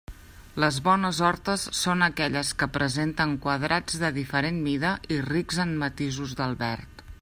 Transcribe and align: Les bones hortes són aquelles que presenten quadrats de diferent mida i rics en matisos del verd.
Les 0.61 0.77
bones 0.85 1.19
hortes 1.27 1.65
són 1.81 2.01
aquelles 2.07 2.53
que 2.63 2.69
presenten 2.79 3.37
quadrats 3.45 4.01
de 4.05 4.13
diferent 4.19 4.61
mida 4.69 4.99
i 5.19 5.23
rics 5.31 5.65
en 5.67 5.79
matisos 5.85 6.39
del 6.43 6.63
verd. 6.69 7.11